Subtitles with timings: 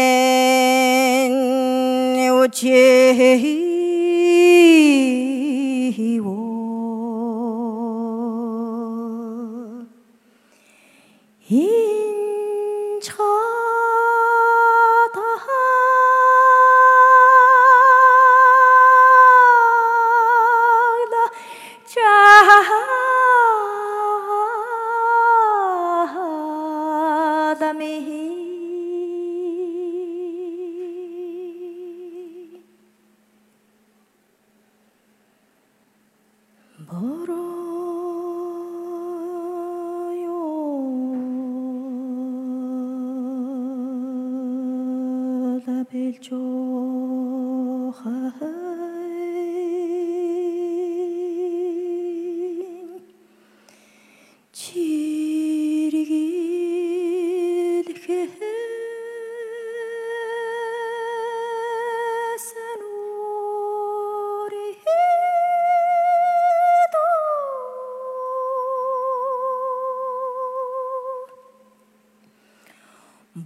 [0.00, 1.34] Etzileen
[2.16, 3.59] ni utzi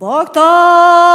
[0.04, 1.13] Bogdan!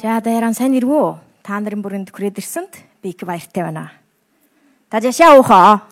[0.00, 1.18] За дайран сайн ирвүү.
[1.42, 3.90] Та нарын бүрэнд хүрээд ирсэнд би их баяртай байна.
[4.88, 5.82] Тажашаа ухаа.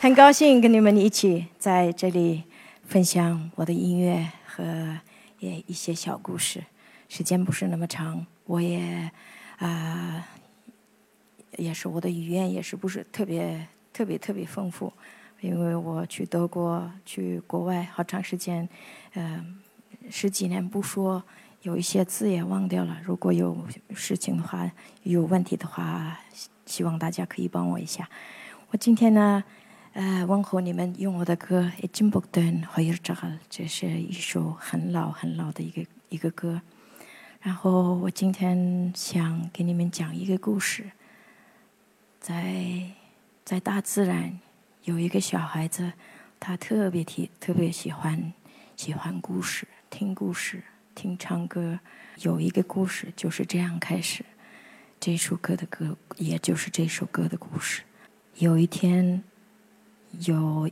[0.00, 2.44] 很高兴跟你们一起在这里
[2.86, 4.96] 分享我的音乐和
[5.40, 6.62] 也一些小故事。
[7.08, 9.10] 时间不是那么长，我也
[9.58, 10.24] 啊、
[11.56, 14.92] 也是我的语言也是不是特别特别特别丰富，
[15.40, 18.68] 因为我去德国去国外好长时间，
[19.14, 19.44] 呃，
[20.09, 21.23] 十几年不说，
[21.61, 22.97] 有一些字也忘掉了。
[23.03, 24.69] 如果有事情的话，
[25.03, 26.19] 有问题的话，
[26.65, 28.09] 希望大家可以帮我一下。
[28.69, 29.43] 我今天呢，
[29.93, 33.13] 呃，问候你们用我的歌《金伯顿和尔扎》，
[33.49, 36.61] 这是一首很老很老的一个一个歌。
[37.41, 40.91] 然后我今天想给你们讲一个故事，
[42.19, 42.81] 在
[43.43, 44.39] 在大自然
[44.83, 45.91] 有一个小孩子，
[46.39, 48.33] 他特别提特别喜欢
[48.75, 50.63] 喜欢故事，听故事，
[50.95, 51.79] 听唱歌。
[52.17, 54.25] 有一个故事就是这样开始，
[54.99, 57.83] 这首歌的歌，也就是这首歌的故事。
[58.39, 59.23] 有一天，
[60.25, 60.67] 有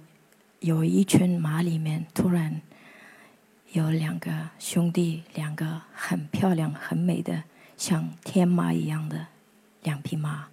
[0.61, 2.59] 有一群马里面突然
[3.73, 7.43] 有两个兄弟，两个很漂亮、很美的，
[7.77, 9.27] 像天马一样的
[9.83, 10.47] 两匹马。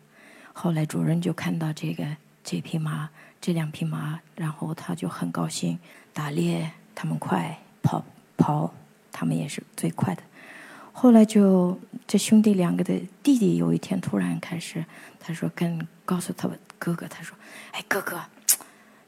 [0.53, 2.05] 后来主人就看到这个
[2.44, 3.09] 这匹马，
[3.41, 5.79] 这两匹马，然后他就很高兴。
[6.12, 8.05] 打猎他们快，跑
[8.38, 8.73] 跑
[9.12, 10.23] 他们也是最快的。
[10.93, 14.82] 后来就这兄弟两个的弟弟有一天突然开始，
[15.20, 16.49] 他说跟告诉他
[16.79, 17.37] 哥哥，他说
[17.73, 18.19] ：“哎，哥哥，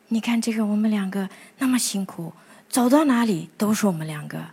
[0.08, 2.32] 你看这个我们两个那么辛苦，
[2.68, 4.44] 走到哪里都是我们两个，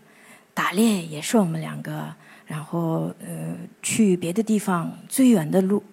[0.54, 2.16] 打猎也是我们两个，
[2.46, 5.84] 然后呃去别的地方最远的路。”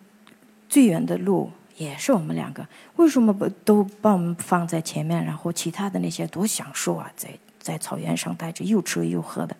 [0.67, 2.67] 最远的路也是我们两个，
[2.97, 5.25] 为什么不都把我们放在前面？
[5.25, 7.29] 然后其他的那些多享受啊，在
[7.65, 9.57] 在草原上待着又吃又喝的。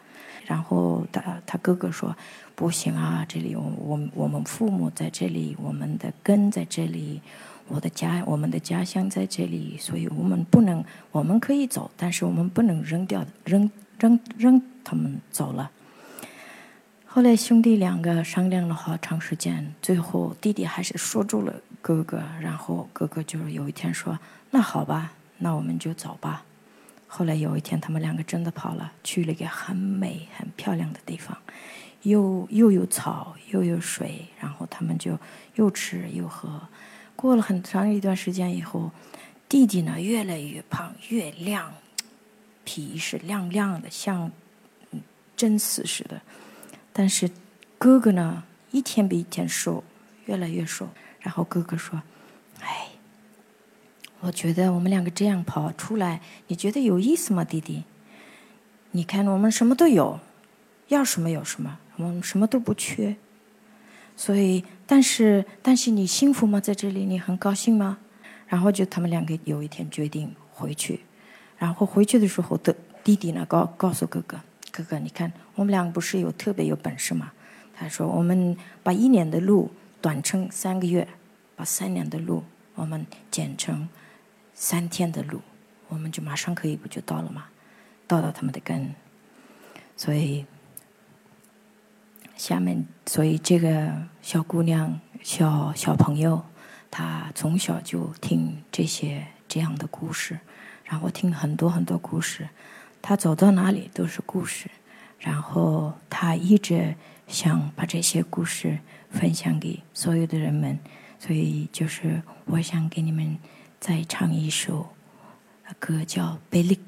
[0.47, 2.15] 然后他他哥哥说
[2.55, 7.23] ：“不行啊，这里我我我们父母在这里，我们的根在这里，
[7.67, 15.71] 我的家我们的家乡在这里，所以我们不能，我们可以走，但是我们不能扔掉扔扔扔他们走了。”
[17.09, 24.19] 后来兄弟两个商量了好长时间，最后弟弟还是说住了哥哥，然后哥哥就有一天说
[24.53, 26.45] ：“那好吧，那我们就走吧。”
[27.17, 31.39] 后来有一天，他们两个真的跑了，去了一个很美、很漂亮的地方，
[32.03, 35.17] 又又有草，又有水，然后他们就
[35.55, 36.61] 又吃又喝。
[37.15, 38.91] 过了很长一段时间以后，
[39.49, 41.73] 弟弟呢越来越胖，越亮，
[42.65, 44.33] 皮是亮亮的，像
[45.37, 46.21] 真丝似的。
[46.93, 47.31] 但是
[47.79, 49.85] 哥哥呢，一天比一天瘦，
[50.27, 50.89] 越来越瘦。
[51.21, 52.03] 然后哥哥说
[52.61, 52.89] ：“哎，
[54.27, 57.85] 我觉得我们两个这样跑出来，你觉得有意思吗，弟弟？
[58.93, 60.19] 你看我们什么都有，
[60.89, 63.17] 要什么有什么，我们什么都不缺。
[64.17, 66.59] 所以，但是，但是你幸福吗？
[66.59, 67.99] 在这里，你很高兴吗？
[68.49, 71.01] 然后就他们两个有一天决定回去。
[71.59, 74.41] 然后回去的时候，的弟弟呢告告诉哥哥。”
[74.73, 77.31] 哥哥，你看，我们两个不是有特别有本事吗？
[77.77, 81.07] 他说：“我们把一年的路短成三个月，
[81.55, 82.43] 把三年的路
[82.75, 83.87] 我们剪成
[84.55, 85.41] 三天的路，
[85.89, 87.47] 我们就马上可以不就到了吗？
[88.07, 88.95] 到了他们的根。
[89.97, 90.47] 所以
[92.37, 93.93] 下面，所以这个
[94.23, 96.45] 小姑娘、小小朋友，
[96.91, 100.39] 她从小就听这些这样的故事，
[100.85, 102.49] 然后听很多很多故事。”
[103.03, 104.71] 她走到哪里都是故事，
[105.19, 106.95] 然后她一直
[107.27, 108.79] 想把这些故事
[109.11, 110.79] 分享给所有的人们，
[111.19, 113.39] 所以就是我想给你们
[113.87, 114.89] 再唱一首
[115.79, 116.79] 歌，叫《Belik》。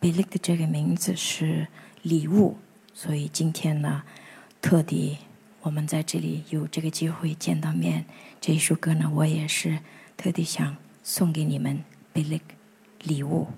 [0.00, 1.68] Belik 的这个名字是
[2.00, 2.56] 礼物，
[2.94, 4.02] 所以今天呢，
[4.62, 5.18] 特地
[5.60, 8.06] 我们在这里有这个机会见到面，
[8.40, 9.80] 这一首歌呢，我也是
[10.16, 11.84] 特地想送给你们
[12.14, 12.40] ，Belik
[13.02, 13.48] 礼物。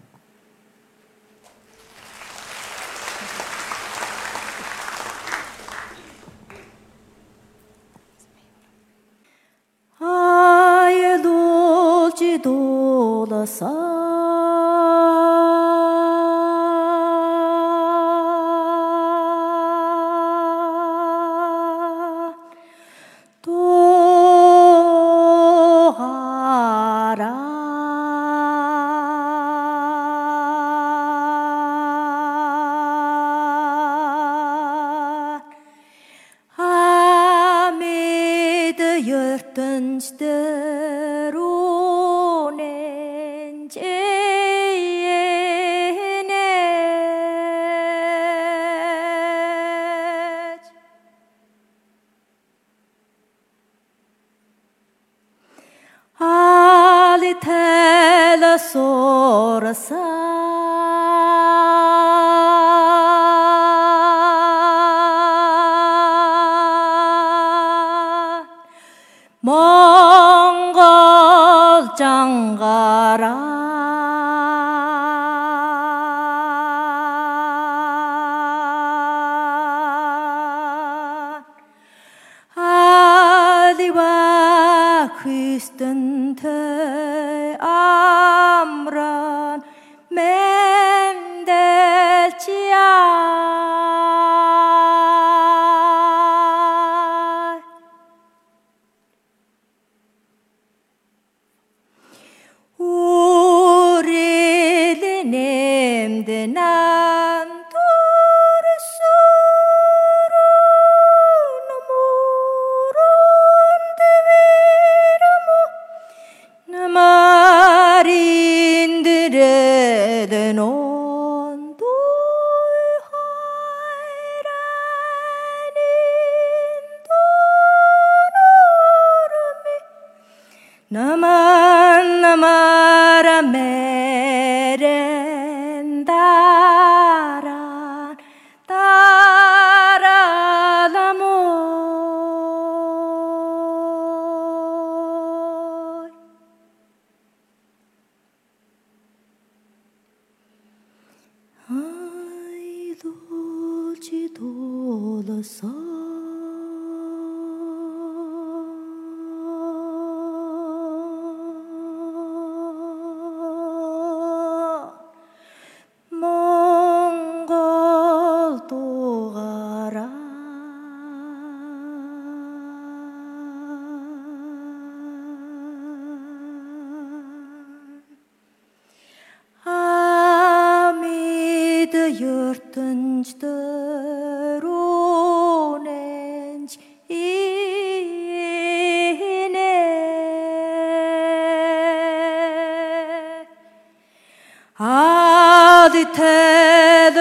[39.06, 42.64] jöhtönstör onen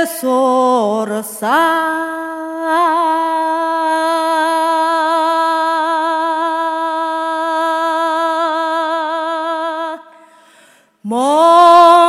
[0.06, 1.94] sorsa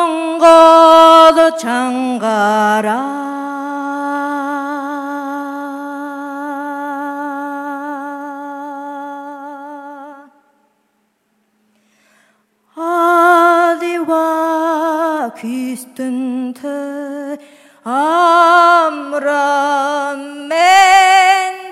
[0.05, 0.47] 몽고도
[1.59, 3.15] 장가라.
[12.77, 14.15] 아디와
[15.37, 16.74] 귀스든 테
[17.84, 19.38] 암람
[20.48, 21.70] 멘데치아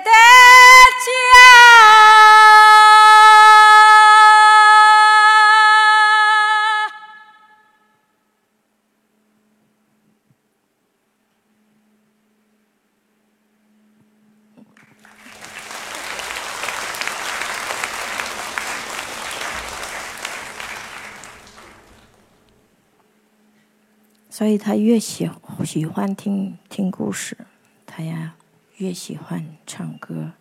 [24.30, 25.26] 所以他越喜
[25.63, 27.37] 喜欢听听故事，
[27.85, 28.35] 他呀
[28.77, 30.31] 越喜欢唱歌。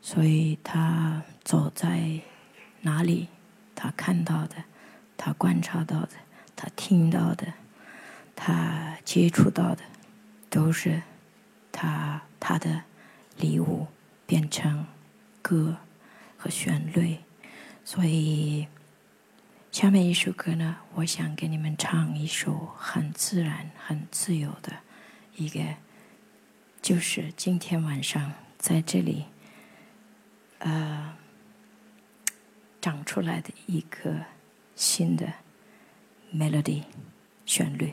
[0.00, 2.20] 所以他走在
[2.82, 3.28] 哪里，
[3.74, 4.56] 他看到的，
[5.16, 6.10] 他观察到的，
[6.54, 7.54] 他听到的，
[8.34, 9.82] 他接触到的，
[10.50, 11.02] 都是
[11.72, 12.82] 他他的
[13.38, 13.86] 礼物
[14.26, 14.86] 变成
[15.40, 15.76] 歌
[16.36, 17.16] 和旋律。
[17.84, 18.68] 所以。
[19.76, 24.72] 下面一首歌呢，我想给你们唱一首很自然、很自由的
[25.34, 25.60] 一个，
[26.80, 29.26] 就是今天晚上在这里，
[30.60, 31.14] 呃，
[32.80, 34.24] 长出来的一个
[34.74, 35.30] 新的
[36.34, 36.84] melody
[37.44, 37.92] 旋律。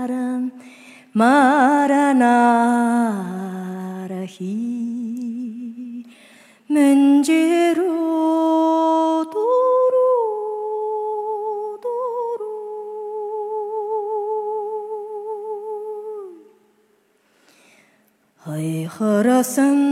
[0.00, 0.50] 마람
[1.12, 2.04] 마라나라히
[6.66, 7.83] 문제로
[9.31, 9.97] 도로
[11.81, 12.42] 도로
[18.45, 19.91] 허이 허라선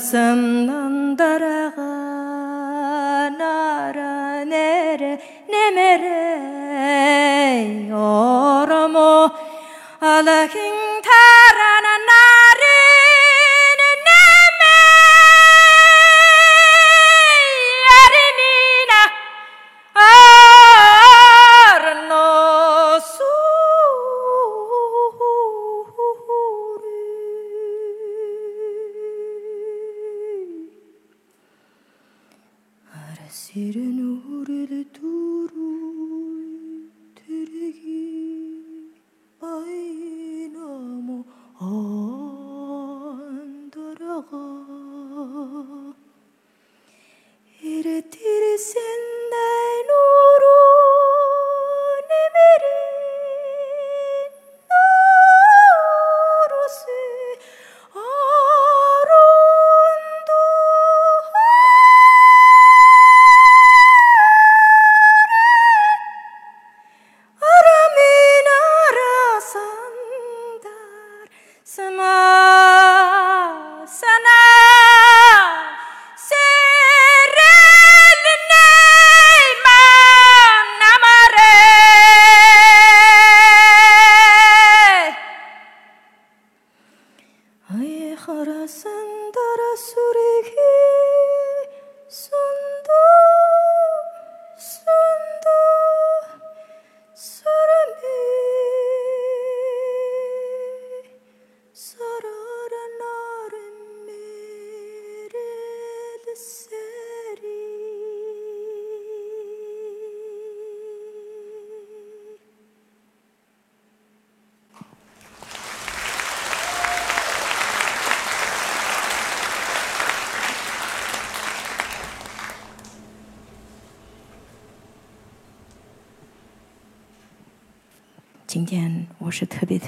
[0.00, 0.59] قسم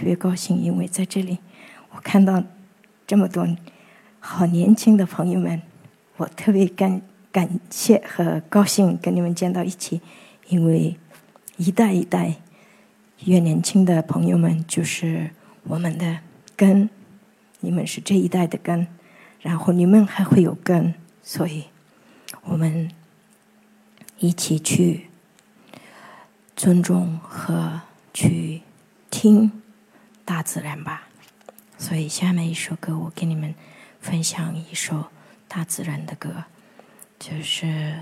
[0.03, 1.39] 特别高兴，因为在这里
[1.93, 2.43] 我看到
[3.07, 3.47] 这么多
[4.19, 5.63] 好年轻的朋友们，
[6.17, 10.01] 我特别感感谢和高兴跟你们见到一起，
[10.49, 10.97] 因为
[11.57, 12.35] 一代一代
[13.27, 15.31] 越年轻的朋友们就是
[15.63, 16.19] 我们的
[16.57, 16.91] 根，
[17.61, 18.85] 你们是这一代的根，
[19.41, 21.67] 然后你们还会有根，所以
[22.43, 22.91] 我们
[24.19, 25.07] 一起去
[26.57, 27.83] 尊重和。
[28.15, 28.61] 去
[29.09, 29.62] 听
[30.25, 31.09] 大自然吧，
[31.79, 33.55] 所以下面一首歌，我给你们
[34.01, 35.09] 分享一首
[35.49, 36.45] 大自然的歌，
[37.19, 37.95] 就是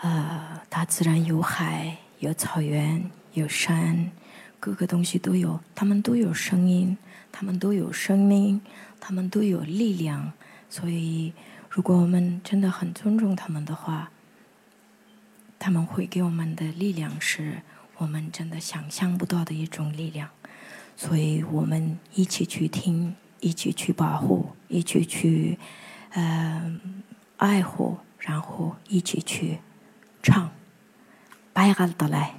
[0.00, 4.10] 呃，大自然有海，有草原，有山，
[4.58, 6.96] 各个东西都有，它们都有声音，
[7.30, 8.60] 它们都有生命，
[9.00, 10.32] 它们都有力量，
[10.68, 11.32] 所以
[11.70, 14.10] 如果我们真的很尊重它们的话。
[15.56, 17.62] 他们会给我们的力量，是
[17.98, 20.28] 我们真的想象不到的一种力量，
[20.96, 25.58] 所以我们一起去听，一起去保护，一起去
[26.10, 26.80] 呃
[27.36, 29.58] 爱护，然后一起去
[30.22, 30.50] 唱，
[31.52, 32.34] 白哈的来。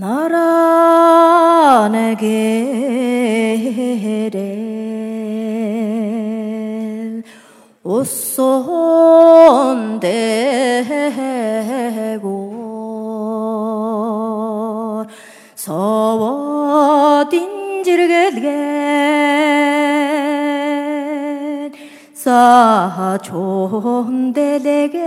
[0.00, 2.26] 那拉那个
[23.18, 24.98] 撒种的那个，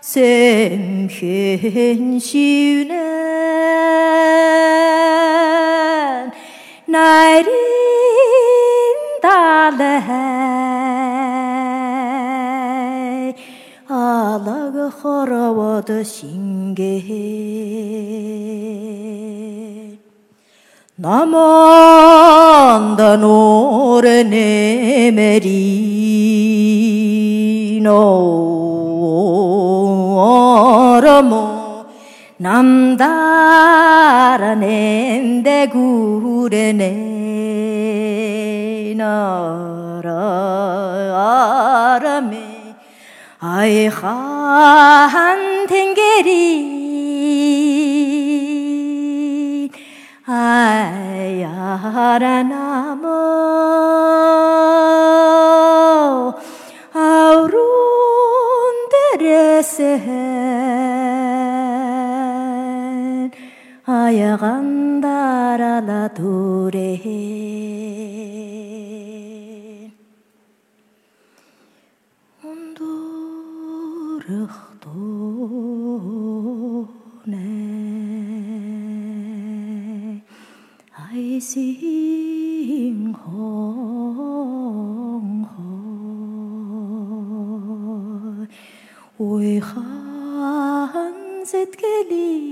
[0.00, 0.70] 샘현시는
[6.86, 7.50] 날인
[9.20, 9.74] 달래
[13.88, 17.02] 알아가 허러워도 신게
[21.01, 25.41] 남한다 노래 내메리노.
[31.01, 31.85] 어러모
[32.37, 33.07] 남다라
[34.53, 36.83] 낸데 구레네
[38.95, 40.11] 나라.
[41.99, 42.37] 아라메
[43.39, 46.70] 아이 한 탱게리
[50.51, 51.71] ayaranamo
[62.01, 63.31] aurunderesen
[64.01, 65.73] ayagandara
[81.41, 84.63] dure sinh hong
[85.55, 85.67] hồi
[89.17, 92.51] ôi khăn rất cái linh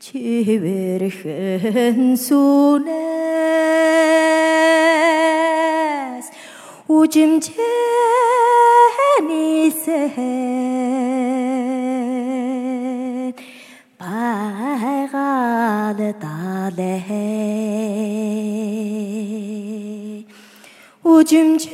[0.00, 2.86] chỉ về khen sunes
[6.92, 7.40] ucim
[9.18, 10.35] Jenise.
[21.26, 21.72] 今天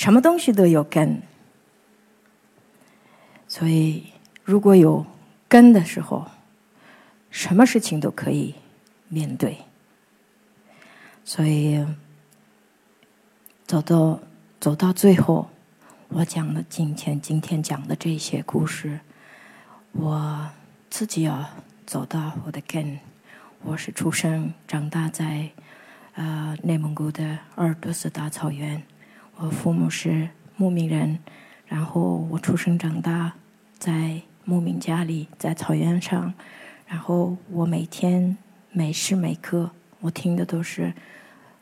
[0.00, 1.20] 什么东西都有根，
[3.46, 4.06] 所以
[4.42, 5.04] 如果有
[5.46, 6.26] 根的时候，
[7.28, 8.54] 什么事情都可以
[9.08, 9.58] 面对。
[11.22, 11.86] 所以
[13.66, 14.18] 走到
[14.58, 15.50] 走到最后，
[16.08, 19.00] 我讲的今天今天讲的这些故事，
[19.92, 20.48] 我
[20.88, 21.46] 自己要
[21.84, 22.98] 走到我的根。
[23.62, 25.50] 我是出生长大在
[26.14, 28.82] 呃内蒙古的鄂尔多斯大草原。
[29.42, 31.18] 我父母是牧民人，
[31.66, 33.32] 然后我出生长大
[33.78, 36.34] 在牧民家里，在草原上，
[36.86, 38.36] 然后我每天
[38.70, 40.92] 每时每刻我听的都是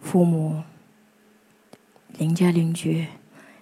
[0.00, 0.60] 父母、
[2.14, 3.06] 邻家邻居、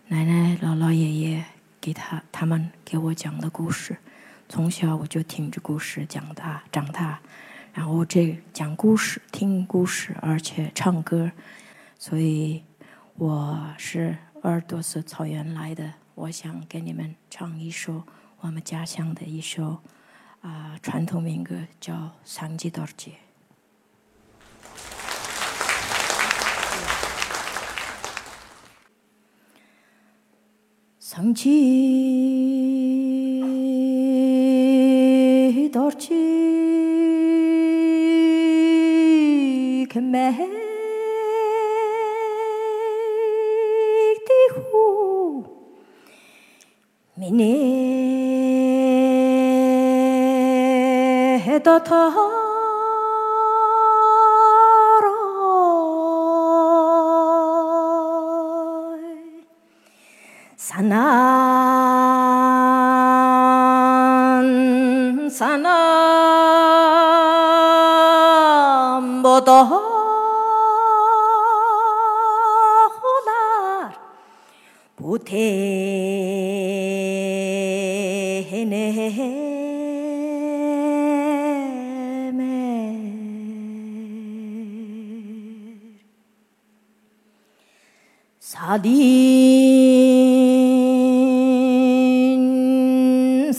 [0.08, 1.44] 奶奶、姥姥、爷爷
[1.78, 3.98] 给他他们给我讲的故事，
[4.48, 7.20] 从小我就听着故事长大长大，
[7.74, 11.30] 然后这讲故事、听故事，而且唱歌，
[11.98, 12.62] 所以。
[13.18, 18.02] 我是鄂尔多斯草原来的，我想给你们唱一首
[18.40, 19.78] 我们家乡的一首
[20.42, 23.12] 啊传统民歌，叫《桑吉多尔杰》。
[30.98, 31.50] 桑吉
[35.70, 36.14] 多尔杰，
[39.86, 40.65] 可美。
[47.25, 48.11] 미네
[51.63, 52.41] 더터라
[60.57, 61.29] 산안
[65.29, 65.81] 산안보다
[69.65, 69.74] 사
[88.40, 89.52] sadin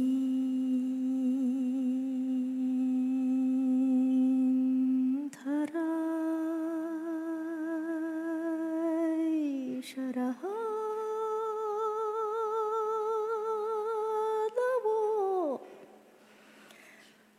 [9.04, 10.41] ধরাইশরহ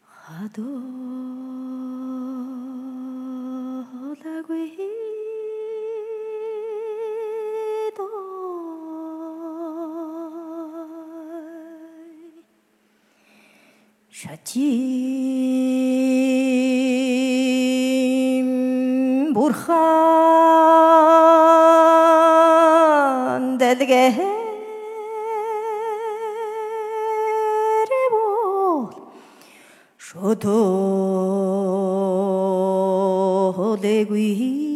[0.07, 1.02] হদো
[14.23, 14.53] Шатим
[19.35, 19.83] бурхан
[23.59, 24.19] дэлгэр
[28.15, 28.87] бол
[30.07, 30.63] шодоо
[33.83, 34.72] лэгүи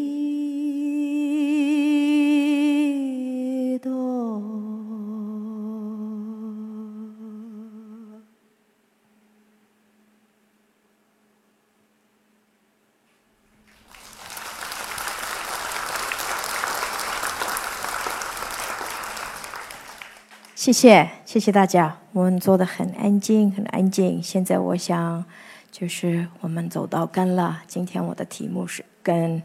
[20.66, 21.96] 谢谢，谢谢大家。
[22.10, 24.20] 我们做的很安静，很安静。
[24.20, 25.24] 现在我想，
[25.70, 27.62] 就是我们走到根了。
[27.68, 29.40] 今天我的题目是根，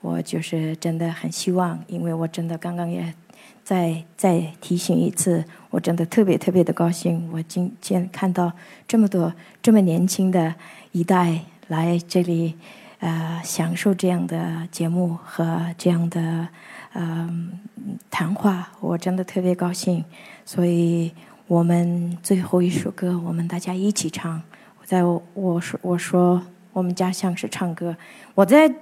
[0.00, 3.12] 我就是真的很希望，因为我真的刚刚也
[3.62, 7.28] 再再提醒一次，我真的特别特别的高兴。
[7.30, 8.50] 我今天看到
[8.88, 10.54] 这么多这么年轻的
[10.92, 12.56] 一代来这里，
[13.00, 16.48] 呃，享受这样的节目和这样的
[16.94, 17.58] 嗯
[18.10, 20.04] 谈话，我真的特别高兴。
[20.44, 21.12] 所以
[21.46, 24.42] 我们最后一首歌，我们大家一起唱。
[24.84, 27.96] 在我说我说我们家乡是唱歌。
[28.34, 28.72] 我在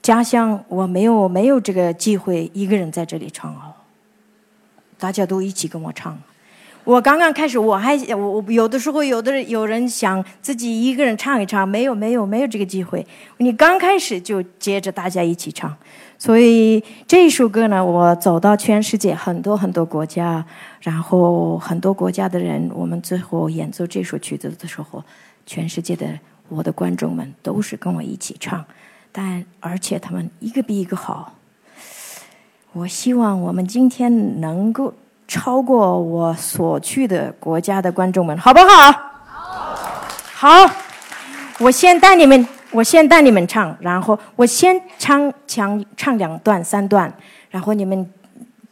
[0.00, 3.74] 家乡我没有没有这个机会一个人在这里唱哦，
[4.98, 6.18] 大家都一起跟我唱。
[6.84, 13.06] 我刚刚开始，我还我我有的时候有的有人想自己一个人唱一唱，没有没有没有这个机会。
[13.36, 15.76] 你刚开始就接着大家一起唱，
[16.18, 20.44] 所以这首歌呢，我走到全世界很多很多国家，
[20.80, 25.04] 然后很多国家的人，我们最后演奏这首曲子的时候，
[25.44, 26.06] 全世界的
[26.48, 28.64] 我的观众们都是跟我一起唱，
[29.12, 31.34] 但而且他们一个比一个好。
[32.72, 34.94] 我希望我们今天能够。
[35.30, 38.92] 超过我所去的国家的观众们，好不好？
[40.34, 40.68] 好。
[41.60, 47.12] 我先带你们，我先带你们唱，然后我先唱唱唱两段、三段，
[47.48, 48.12] 然后你们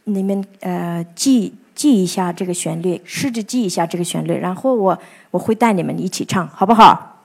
[0.05, 4.99] 你们呃记记一下这个旋律，试着记一下这个旋律，然后我
[5.31, 7.21] 我会带你们一起唱，好不好？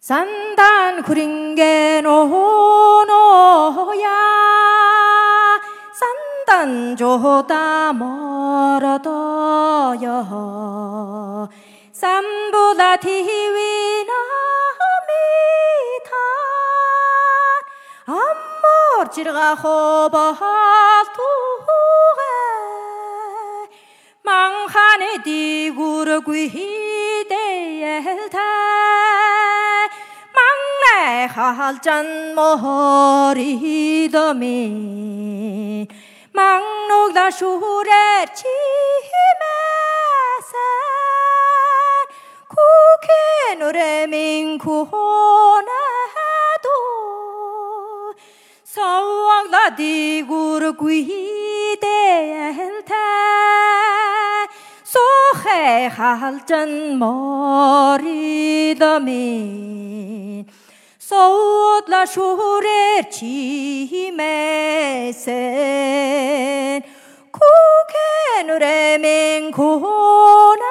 [0.00, 1.62] 三旦苦林格
[2.02, 2.26] 诺
[6.93, 9.09] 산단조다 멀어도요
[11.91, 14.13] 산보다 디위나미타
[18.05, 20.29] 암mor지가 호바투에
[24.21, 27.27] 망하네 디구르 귀대엘테
[30.35, 33.79] 망내 할잔 머리더미
[36.33, 38.47] 막록다 수레 치매세
[42.47, 44.79] 국회 노래 민구나도
[48.63, 51.09] 서왕다 디구르 귀대엘테
[54.83, 56.97] 소해 할전
[57.97, 58.99] 머리더민
[61.06, 65.20] Sot la shurer chi mesen
[67.36, 68.12] kuke
[68.46, 70.62] nureming kunado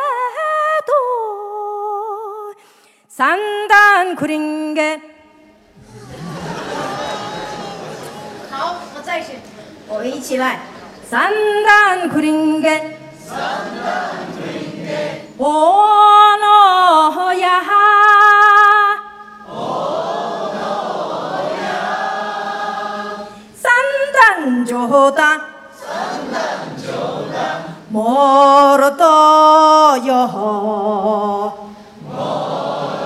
[3.18, 4.90] Sangdan kuringe
[9.88, 10.60] 我们一起来，
[11.08, 11.32] 三
[11.64, 12.82] 段苦林根，
[13.20, 13.38] 三
[13.84, 13.86] 段
[14.34, 14.90] 苦林根，
[15.38, 15.46] 我
[16.42, 17.83] 诺呀。
[24.88, 25.40] 乔丹，
[25.80, 25.86] 乔
[26.32, 26.44] 丹，
[26.78, 26.84] 乔
[27.34, 29.06] 丹，莫罗多
[30.00, 31.54] 哟，莫
[32.12, 32.14] 罗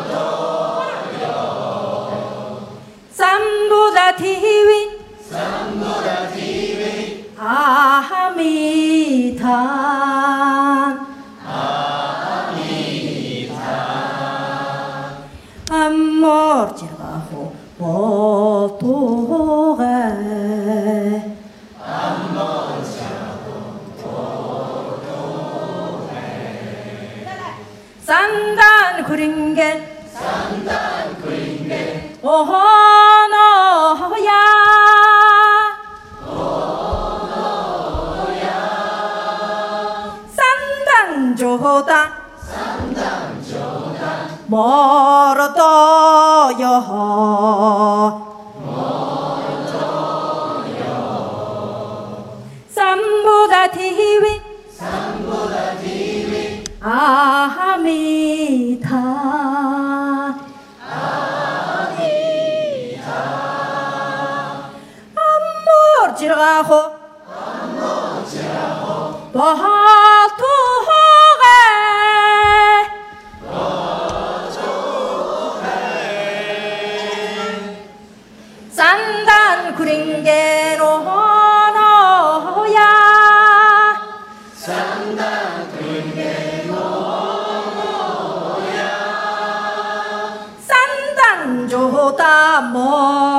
[0.10, 0.16] 多
[1.22, 1.24] 哟，
[3.14, 3.38] 咱
[3.70, 4.90] 不打 TV，
[5.30, 5.38] 咱
[5.78, 6.82] 不打 TV，
[7.40, 9.52] 阿弥陀，阿
[12.56, 12.58] 弥
[13.48, 13.56] 陀，
[15.76, 16.26] 阿弥陀
[17.30, 17.32] 佛，
[17.78, 17.82] 佛
[18.80, 18.82] 祖。
[29.08, 30.04] 그린 게?
[30.14, 32.14] 산다 그린 게.
[32.22, 33.94] 오너야
[36.28, 37.48] 오너야.
[40.36, 42.12] 산당조다.
[42.38, 44.28] 산당조다.
[44.48, 45.64] 멀어도요
[66.58, 66.92] 제하호?
[69.32, 71.46] 버투호게.
[73.46, 75.68] 버투호게
[78.72, 81.20] 산단 그린 게 로로야,
[90.56, 93.37] 산단 좋다, 뭐.